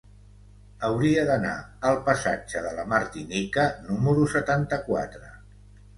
[0.87, 1.51] Hauria d'anar
[1.91, 5.35] al passatge de la Martinica número setanta-quatre.